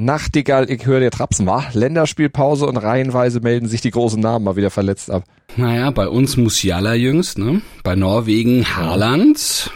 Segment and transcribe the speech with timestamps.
[0.00, 1.64] Nachtigall, ich höre dir Trapsen, wa?
[1.72, 5.24] Länderspielpause und reihenweise melden sich die großen Namen mal wieder verletzt ab.
[5.56, 7.62] Naja, bei uns Musiala jüngst, ne?
[7.82, 9.72] Bei Norwegen Haaland.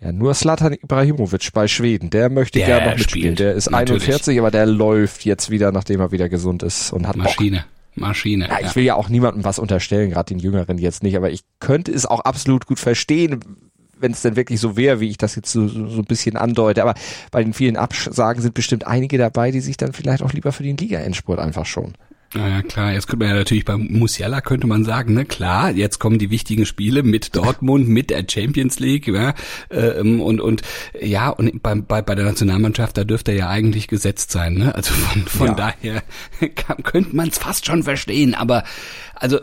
[0.00, 3.36] Ja, nur Slatan Ibrahimovic bei Schweden, der möchte Der gerne noch mitspielen.
[3.36, 4.04] spielt, Der ist natürlich.
[4.04, 7.24] 41, aber der läuft jetzt wieder, nachdem er wieder gesund ist und hat Bock.
[7.24, 7.66] Maschine.
[7.94, 8.48] Maschine.
[8.48, 11.42] Ja, ich will ja auch niemandem was unterstellen, gerade den Jüngeren jetzt nicht, aber ich
[11.60, 13.40] könnte es auch absolut gut verstehen,
[14.00, 16.36] wenn es denn wirklich so wäre, wie ich das jetzt so, so, so ein bisschen
[16.36, 16.82] andeute.
[16.82, 16.94] Aber
[17.30, 20.62] bei den vielen Absagen sind bestimmt einige dabei, die sich dann vielleicht auch lieber für
[20.62, 21.94] den Liga-Endspurt einfach schon.
[22.34, 25.98] Naja, klar, jetzt könnte man ja natürlich bei Musiala könnte man sagen, ne, klar, jetzt
[25.98, 29.32] kommen die wichtigen Spiele mit Dortmund, mit der Champions League, ja,
[29.70, 30.60] ähm, und, und,
[31.00, 34.74] ja, und bei, bei, bei der Nationalmannschaft, da dürfte er ja eigentlich gesetzt sein, ne,
[34.74, 35.54] also von, von Ja.
[35.54, 36.02] daher
[36.54, 38.62] kann, könnte man es fast schon verstehen, aber,
[39.14, 39.38] also,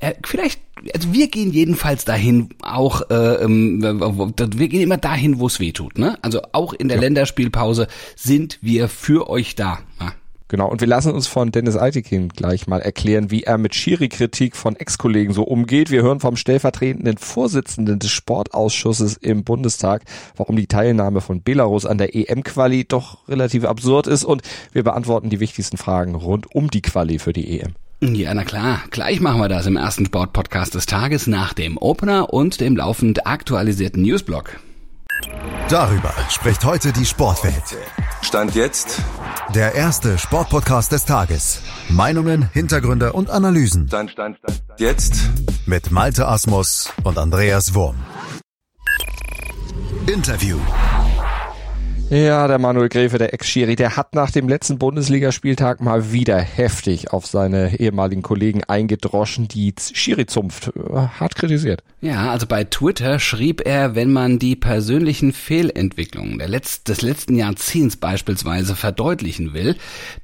[0.00, 0.62] äh, vielleicht,
[0.94, 5.72] also wir gehen jedenfalls dahin, auch, äh, ähm, wir gehen immer dahin, wo es weh
[5.72, 10.14] tut, ne, also auch in der Länderspielpause sind wir für euch da, ja.
[10.48, 14.54] Genau, und wir lassen uns von Dennis Altekin gleich mal erklären, wie er mit Schiri-Kritik
[14.54, 15.90] von Ex-Kollegen so umgeht.
[15.90, 20.02] Wir hören vom stellvertretenden Vorsitzenden des Sportausschusses im Bundestag,
[20.36, 25.30] warum die Teilnahme von Belarus an der EM-Quali doch relativ absurd ist und wir beantworten
[25.30, 27.74] die wichtigsten Fragen rund um die Quali für die EM.
[28.00, 28.82] Ja, na klar.
[28.90, 33.26] Gleich machen wir das im ersten Sportpodcast des Tages nach dem Opener und dem laufend
[33.26, 34.60] aktualisierten Newsblock.
[35.68, 37.76] Darüber spricht heute die Sportwelt.
[38.22, 39.00] Stand jetzt,
[39.54, 41.60] Der erste Sportpodcast des Tages.
[41.88, 45.14] Meinungen, Hintergründe und Analysen Stand, Stand, Stand, jetzt.
[45.66, 47.96] mit Malte Asmus und Andreas Wurm.
[50.06, 50.58] Interview.
[52.08, 57.12] Ja, der Manuel Gräfe, der Ex-Schiri, der hat nach dem letzten Bundesligaspieltag mal wieder heftig
[57.12, 61.82] auf seine ehemaligen Kollegen eingedroschen, die Schiri-Zunft äh, hart kritisiert.
[62.00, 67.96] Ja, also bei Twitter schrieb er, wenn man die persönlichen Fehlentwicklungen Letz des letzten Jahrzehnts
[67.96, 69.74] beispielsweise verdeutlichen will,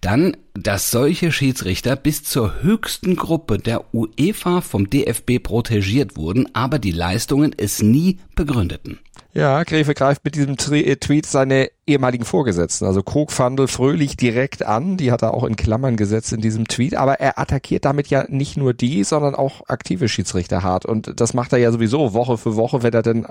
[0.00, 6.78] dann, dass solche Schiedsrichter bis zur höchsten Gruppe der UEFA vom DFB protegiert wurden, aber
[6.78, 9.00] die Leistungen es nie begründeten.
[9.34, 14.62] Ja, Gräfe greift mit diesem äh, Tweet seine ehemaligen Vorgesetzten, also Krog, Fandl, Fröhlich direkt
[14.62, 14.98] an.
[14.98, 16.94] Die hat er auch in Klammern gesetzt in diesem Tweet.
[16.94, 20.84] Aber er attackiert damit ja nicht nur die, sondern auch aktive Schiedsrichter hart.
[20.84, 23.26] Und das macht er ja sowieso Woche für Woche, wenn er dann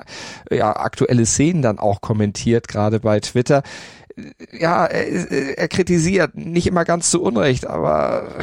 [0.50, 3.62] ja, aktuelle Szenen dann auch kommentiert, gerade bei Twitter.
[4.52, 8.36] Ja, er, er kritisiert, nicht immer ganz zu Unrecht, aber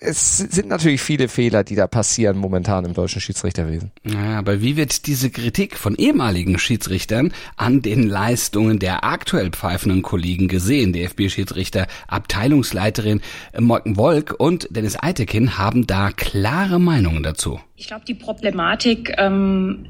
[0.00, 3.90] es sind natürlich viele Fehler, die da passieren momentan im deutschen Schiedsrichterwesen.
[4.02, 10.02] Naja, aber wie wird diese Kritik von ehemaligen Schiedsrichtern an den Leistungen der aktuell pfeifenden
[10.02, 10.92] Kollegen gesehen?
[10.92, 13.20] DFB-Schiedsrichter, Abteilungsleiterin
[13.58, 17.60] Morten Wolk und Dennis Eitekin haben da klare Meinungen dazu.
[17.76, 19.86] Ich glaube, die Problematik, ähm,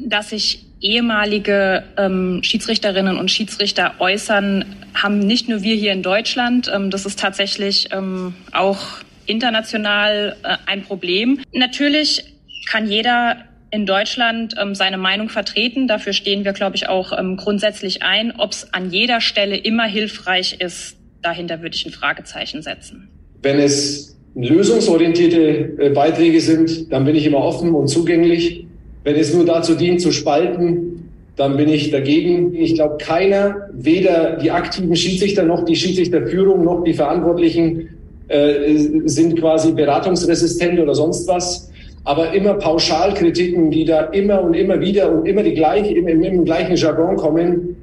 [0.00, 6.70] dass sich ehemalige ähm, Schiedsrichterinnen und Schiedsrichter äußern, haben nicht nur wir hier in Deutschland.
[6.72, 8.78] Ähm, das ist tatsächlich ähm, auch
[9.26, 11.40] international äh, ein Problem.
[11.52, 12.24] Natürlich
[12.68, 13.36] kann jeder
[13.70, 15.88] in Deutschland ähm, seine Meinung vertreten.
[15.88, 18.32] Dafür stehen wir, glaube ich, auch ähm, grundsätzlich ein.
[18.38, 23.08] Ob es an jeder Stelle immer hilfreich ist, dahinter würde ich ein Fragezeichen setzen.
[23.42, 28.67] Wenn es lösungsorientierte äh, Beiträge sind, dann bin ich immer offen und zugänglich.
[29.08, 32.54] Wenn es nur dazu dient, zu spalten, dann bin ich dagegen.
[32.54, 37.88] Ich glaube, keiner, weder die aktiven Schiedsrichter noch die Schiedsrichterführung noch die Verantwortlichen
[38.28, 38.76] äh,
[39.06, 41.70] sind quasi beratungsresistent oder sonst was.
[42.04, 46.22] Aber immer Pauschalkritiken, die da immer und immer wieder und immer die gleichen, im, im,
[46.22, 47.76] im gleichen Jargon kommen,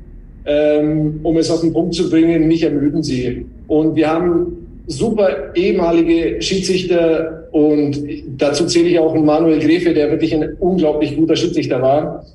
[0.46, 3.48] ähm, um es auf den Punkt zu bringen, mich ermüden sie.
[3.66, 7.98] Und wir haben super ehemalige Schiedsrichter und
[8.38, 12.26] dazu zähle ich auch Manuel Gräfe, der wirklich ein unglaublich guter Schiedsrichter war.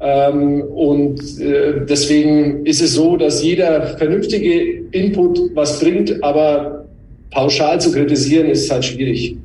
[0.00, 6.84] Ähm, und äh, deswegen ist es so, dass jeder vernünftige Input was bringt, aber
[7.30, 9.36] pauschal zu kritisieren ist halt schwierig.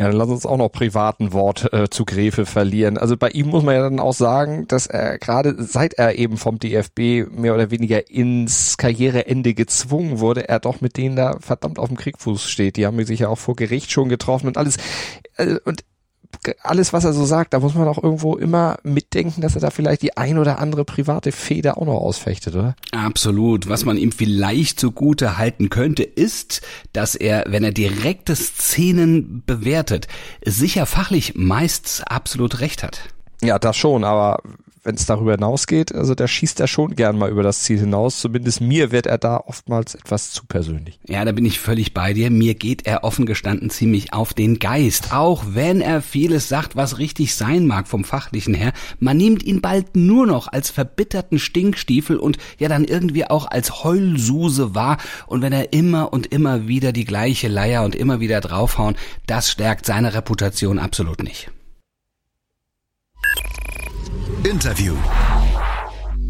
[0.00, 2.96] Ja, dann lass uns auch noch privaten Wort äh, zu Gräfe verlieren.
[2.96, 6.38] Also bei ihm muss man ja dann auch sagen, dass er gerade seit er eben
[6.38, 11.78] vom DFB mehr oder weniger ins Karriereende gezwungen wurde, er doch mit denen da verdammt
[11.78, 12.78] auf dem Kriegfuß steht.
[12.78, 14.78] Die haben sich ja auch vor Gericht schon getroffen und alles.
[15.36, 15.84] Äh, und
[16.62, 19.70] alles, was er so sagt, da muss man auch irgendwo immer mitdenken, dass er da
[19.70, 22.74] vielleicht die ein oder andere private Feder auch noch ausfechtet, oder?
[22.92, 23.68] Absolut.
[23.68, 30.08] Was man ihm vielleicht zugute halten könnte, ist, dass er, wenn er direkte Szenen bewertet,
[30.44, 33.00] sicher fachlich meist absolut recht hat.
[33.42, 34.42] Ja, das schon, aber
[34.82, 38.20] wenn es darüber hinausgeht, also da schießt er schon gern mal über das Ziel hinaus.
[38.20, 40.98] Zumindest mir wird er da oftmals etwas zu persönlich.
[41.06, 42.30] Ja, da bin ich völlig bei dir.
[42.30, 45.12] Mir geht er offen gestanden ziemlich auf den Geist.
[45.12, 48.72] Auch wenn er vieles sagt, was richtig sein mag vom Fachlichen her.
[48.98, 53.84] Man nimmt ihn bald nur noch als verbitterten Stinkstiefel und ja dann irgendwie auch als
[53.84, 54.98] Heulsuse wahr.
[55.26, 58.96] Und wenn er immer und immer wieder die gleiche Leier und immer wieder draufhauen,
[59.26, 61.50] das stärkt seine Reputation absolut nicht.
[64.50, 64.96] Interview.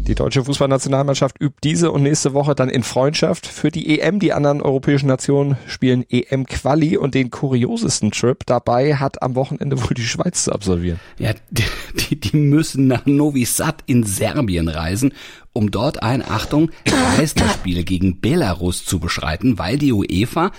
[0.05, 4.19] Die deutsche Fußballnationalmannschaft übt diese und nächste Woche dann in Freundschaft für die EM.
[4.19, 9.95] Die anderen europäischen Nationen spielen EM-Quali und den kuriosesten Trip dabei hat am Wochenende wohl
[9.95, 10.99] die Schweiz zu absolvieren.
[11.17, 15.13] Ja, die, die müssen nach Novi Sad in Serbien reisen,
[15.51, 20.51] um dort ein, Achtung, Geisterspiel gegen Belarus zu beschreiten, weil die UEFA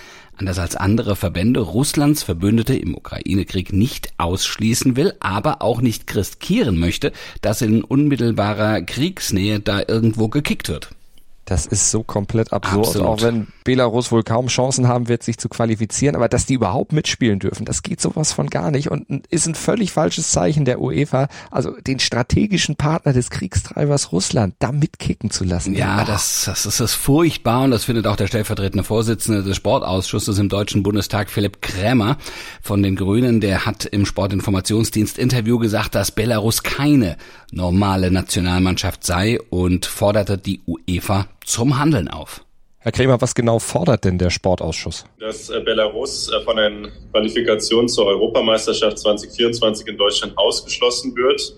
[0.43, 6.81] anders als andere Verbände Russlands Verbündete im Ukraine-Krieg nicht ausschließen will, aber auch nicht riskieren
[6.81, 7.13] möchte,
[7.43, 10.91] dass in unmittelbarer Kriegsnähe da irgendwo gekickt wird.
[11.53, 13.07] Das ist so komplett absurd, Absolut.
[13.07, 16.95] auch wenn Belarus wohl kaum Chancen haben wird, sich zu qualifizieren, aber dass die überhaupt
[16.95, 20.81] mitspielen dürfen, das geht sowas von gar nicht und ist ein völlig falsches Zeichen der
[20.81, 25.75] UEFA, also den strategischen Partner des Kriegstreibers Russland da mitkicken zu lassen.
[25.75, 30.39] Ja, das, das ist das furchtbar und das findet auch der stellvertretende Vorsitzende des Sportausschusses
[30.39, 32.17] im Deutschen Bundestag, Philipp Krämer
[32.63, 37.19] von den Grünen, der hat im Sportinformationsdienst Interview gesagt, dass Belarus keine
[37.51, 42.45] normale Nationalmannschaft sei und forderte die UEFA zum Handeln auf.
[42.85, 45.05] Herr Kremer, was genau fordert denn der Sportausschuss?
[45.21, 51.55] Dass äh, Belarus äh, von den Qualifikationen zur Europameisterschaft 2024 in Deutschland ausgeschlossen wird,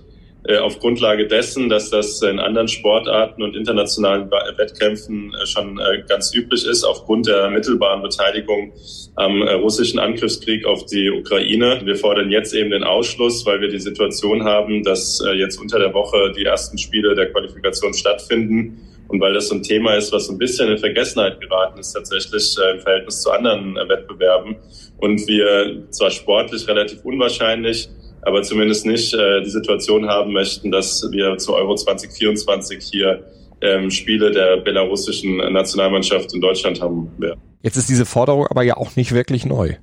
[0.46, 6.66] äh, auf Grundlage dessen, dass das in anderen Sportarten und internationalen Wettkämpfen schon ganz üblich
[6.66, 8.74] ist, aufgrund der mittelbaren Beteiligung
[9.14, 11.80] am russischen Angriffskrieg auf die Ukraine.
[11.84, 15.94] Wir fordern jetzt eben den Ausschluss, weil wir die Situation haben, dass jetzt unter der
[15.94, 20.26] Woche die ersten Spiele der Qualifikation stattfinden und weil das so ein Thema ist, was
[20.26, 24.56] so ein bisschen in Vergessenheit geraten ist tatsächlich äh, im Verhältnis zu anderen äh, Wettbewerben
[24.98, 27.88] und wir zwar sportlich relativ unwahrscheinlich,
[28.22, 33.22] aber zumindest nicht äh, die Situation haben möchten, dass wir zu Euro 2024 hier
[33.60, 37.40] ähm, Spiele der belarussischen Nationalmannschaft in Deutschland haben werden.
[37.62, 39.74] Jetzt ist diese Forderung aber ja auch nicht wirklich neu.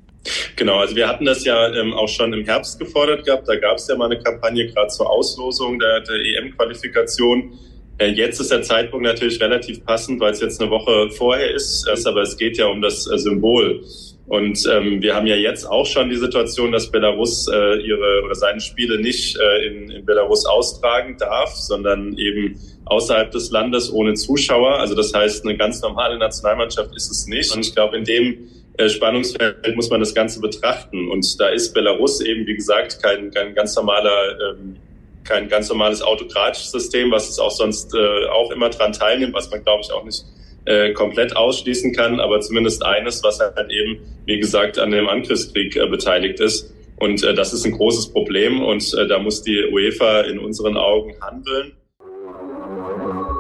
[0.57, 3.47] Genau, also wir hatten das ja ähm, auch schon im Herbst gefordert gehabt.
[3.47, 7.57] Da gab es ja mal eine Kampagne gerade zur Auslosung der, der EM-Qualifikation.
[8.01, 11.88] Äh, jetzt ist der Zeitpunkt natürlich relativ passend, weil es jetzt eine Woche vorher ist,
[12.07, 13.83] aber es geht ja um das äh, Symbol.
[14.25, 18.33] Und ähm, wir haben ja jetzt auch schon die Situation, dass Belarus äh, ihre oder
[18.33, 24.15] seine Spiele nicht äh, in, in Belarus austragen darf, sondern eben außerhalb des Landes ohne
[24.15, 24.80] Zuschauer.
[24.80, 27.53] Also das heißt, eine ganz normale Nationalmannschaft ist es nicht.
[27.53, 31.09] Und ich glaube, in dem äh, Spannungsfeld muss man das Ganze betrachten.
[31.09, 34.77] Und da ist Belarus eben, wie gesagt, kein, kein ganz normaler ähm,
[35.23, 39.50] kein ganz normales autokratisches System, was es auch sonst äh, auch immer dran teilnimmt, was
[39.50, 40.23] man, glaube ich, auch nicht
[40.65, 45.75] äh, komplett ausschließen kann, aber zumindest eines, was halt eben, wie gesagt, an dem Angriffskrieg
[45.75, 46.73] äh, beteiligt ist.
[46.97, 50.77] Und äh, das ist ein großes Problem und äh, da muss die UEFA in unseren
[50.77, 51.74] Augen handeln.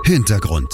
[0.03, 0.73] Hintergrund.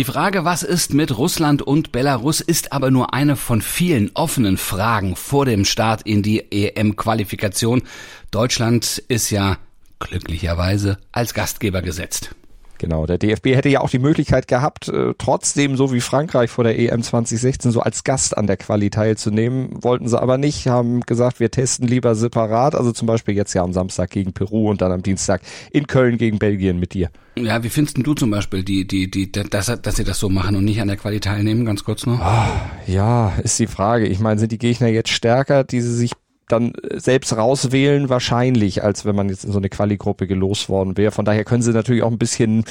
[0.00, 4.56] Die Frage, was ist mit Russland und Belarus, ist aber nur eine von vielen offenen
[4.56, 7.82] Fragen vor dem Start in die EM-Qualifikation.
[8.30, 9.58] Deutschland ist ja
[9.98, 12.34] glücklicherweise als Gastgeber gesetzt.
[12.80, 16.64] Genau, der DFB hätte ja auch die Möglichkeit gehabt, äh, trotzdem so wie Frankreich vor
[16.64, 19.68] der EM 2016 so als Gast an der Quali teilzunehmen.
[19.82, 22.74] Wollten sie aber nicht, haben gesagt, wir testen lieber separat.
[22.74, 25.42] Also zum Beispiel jetzt ja am Samstag gegen Peru und dann am Dienstag
[25.72, 27.10] in Köln gegen Belgien mit dir.
[27.36, 30.56] Ja, wie findest du zum Beispiel die, die, die, dass, dass sie das so machen
[30.56, 31.66] und nicht an der Quali teilnehmen?
[31.66, 32.18] Ganz kurz noch.
[32.18, 34.06] Oh, ja, ist die Frage.
[34.06, 36.12] Ich meine, sind die Gegner jetzt stärker, die sie sich
[36.52, 41.12] dann selbst rauswählen wahrscheinlich, als wenn man jetzt in so eine Quali-Gruppe gelost worden wäre.
[41.12, 42.64] Von daher können sie natürlich auch ein bisschen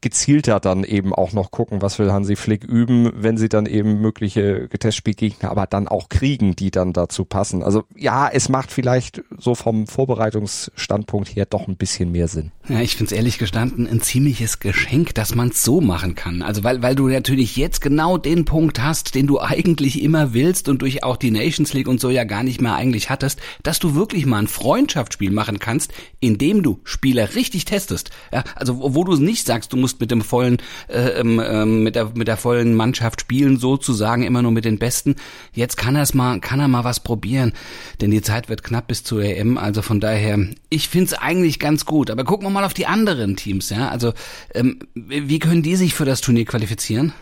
[0.00, 4.00] gezielter dann eben auch noch gucken, was will Hansi Flick üben, wenn sie dann eben
[4.00, 7.62] mögliche Testspielgegner aber dann auch kriegen, die dann dazu passen.
[7.62, 12.52] Also ja, es macht vielleicht so vom Vorbereitungsstandpunkt her doch ein bisschen mehr Sinn.
[12.68, 16.42] Ja, ich finde es ehrlich gestanden ein ziemliches Geschenk, dass man es so machen kann.
[16.42, 20.68] Also weil, weil du natürlich jetzt genau den Punkt hast, den du eigentlich immer willst
[20.68, 23.78] und durch auch die Nations League und so ja gar nicht mehr eigentlich hattest, dass
[23.78, 28.10] du wirklich mal ein Freundschaftsspiel machen kannst, indem du Spieler richtig testest.
[28.32, 32.12] Ja, also wo du nicht sagst, du musst mit dem vollen, äh, ähm, mit der
[32.14, 35.16] mit der vollen Mannschaft spielen, sozusagen immer nur mit den Besten.
[35.52, 37.52] Jetzt kann er mal, kann er mal was probieren,
[38.00, 39.58] denn die Zeit wird knapp bis zur EM.
[39.58, 40.38] Also von daher,
[40.70, 42.10] ich find's eigentlich ganz gut.
[42.10, 43.88] Aber gucken wir mal auf die anderen Teams, ja.
[43.88, 44.12] Also
[44.54, 47.12] ähm, wie können die sich für das Turnier qualifizieren?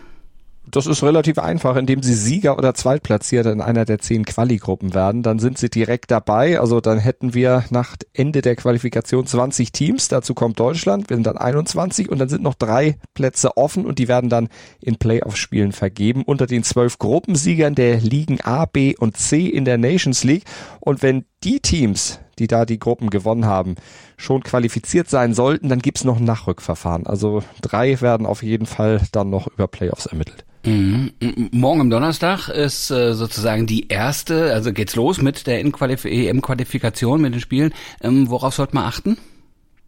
[0.71, 5.23] Das ist relativ einfach, indem sie Sieger oder Zweitplatzierte in einer der zehn Quali-Gruppen werden.
[5.23, 6.59] Dann sind sie direkt dabei.
[6.59, 10.09] Also dann hätten wir nach Ende der Qualifikation 20 Teams.
[10.09, 11.11] Dazu kommt Deutschland.
[11.11, 14.49] Wir sind dann 21 und dann sind noch drei Plätze offen und die werden dann
[14.81, 19.77] in Playoff-Spielen vergeben unter den zwölf Gruppensiegern der Ligen A, B und C in der
[19.77, 20.45] Nations League.
[20.81, 23.75] Und wenn die Teams, die da die Gruppen gewonnen haben,
[24.17, 27.07] schon qualifiziert sein sollten, dann gibt's noch ein Nachrückverfahren.
[27.07, 30.45] Also drei werden auf jeden Fall dann noch über Playoffs ermittelt.
[30.65, 31.13] Mhm.
[31.53, 37.35] Morgen am Donnerstag ist äh, sozusagen die erste, also geht's los mit der EM-Qualifikation, mit
[37.35, 37.75] den Spielen.
[38.03, 39.19] Ähm, worauf sollte man achten?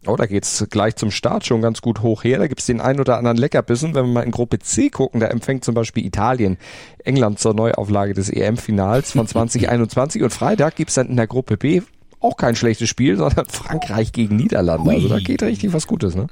[0.05, 2.37] Oh, da geht's gleich zum Start schon ganz gut hoch her.
[2.37, 3.93] Da gibt's den ein oder anderen Leckerbissen.
[3.93, 6.57] Wenn wir mal in Gruppe C gucken, da empfängt zum Beispiel Italien
[7.03, 10.21] England zur Neuauflage des EM-Finals von 2021.
[10.23, 11.81] Und Freitag gibt's dann in der Gruppe B
[12.19, 14.91] auch kein schlechtes Spiel, sondern Frankreich gegen Niederlande.
[14.91, 16.27] Also da geht richtig was Gutes, ne?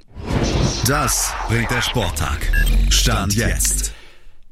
[0.88, 2.52] Das bringt der Sporttag.
[2.90, 3.85] Stand jetzt.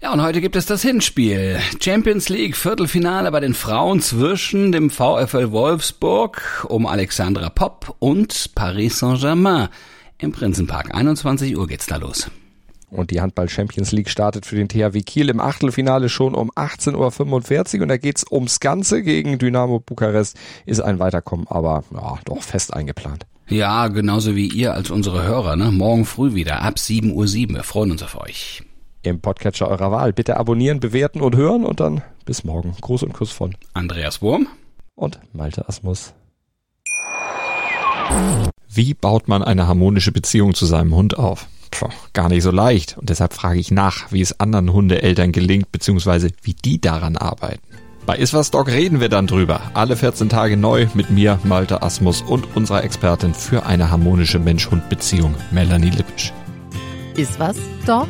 [0.04, 1.60] Ja, und heute gibt es das Hinspiel.
[1.82, 9.00] Champions League Viertelfinale bei den Frauen zwischen dem VfL Wolfsburg um Alexandra Popp und Paris
[9.00, 9.70] Saint-Germain
[10.18, 10.94] im Prinzenpark.
[10.94, 12.30] 21 Uhr geht's da los.
[12.90, 17.78] Und die Handball Champions League startet für den THW Kiel im Achtelfinale schon um 18.45
[17.78, 20.38] Uhr und da geht's ums Ganze gegen Dynamo Bukarest.
[20.66, 23.26] Ist ein Weiterkommen, aber ja, doch fest eingeplant.
[23.48, 25.72] Ja, genauso wie ihr als unsere Hörer, ne?
[25.72, 27.56] Morgen früh wieder ab 7.07 Uhr.
[27.56, 28.64] Wir freuen uns auf euch
[29.04, 30.14] im Podcatcher eurer Wahl.
[30.14, 32.76] Bitte abonnieren, bewerten und hören und dann bis morgen.
[32.80, 34.48] Gruß und Kuss von Andreas Wurm
[34.96, 36.14] und Malte Asmus.
[38.70, 41.48] Wie baut man eine harmonische Beziehung zu seinem Hund auf?
[41.72, 42.98] Puh, gar nicht so leicht.
[42.98, 47.62] Und deshalb frage ich nach, wie es anderen Hundeeltern gelingt, beziehungsweise wie die daran arbeiten.
[48.06, 49.62] Bei Iswas Dog reden wir dann drüber.
[49.74, 55.36] Alle 14 Tage neu mit mir, Malte Asmus und unserer Expertin für eine harmonische Mensch-Hund-Beziehung,
[55.52, 56.34] Melanie Lippisch.
[57.16, 58.10] Iswas Dog?